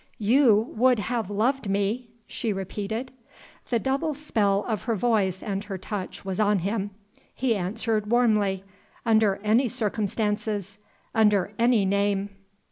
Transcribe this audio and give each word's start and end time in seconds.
"You 0.17 0.73
would 0.75 0.97
have 0.97 1.29
loved 1.29 1.69
me?" 1.69 2.09
she 2.25 2.51
repeated. 2.51 3.11
The 3.69 3.77
double 3.77 4.15
spell 4.15 4.65
of 4.67 4.85
her 4.85 4.95
voice 4.95 5.43
and 5.43 5.63
her 5.65 5.77
touch 5.77 6.25
was 6.25 6.39
on 6.39 6.57
him. 6.65 6.89
He 7.35 7.55
answered, 7.55 8.09
warmly, 8.09 8.63
"Under 9.05 9.39
any 9.43 9.67
circumstances! 9.67 10.79
under 11.13 11.51
any 11.59 11.85
name!" 11.85 12.31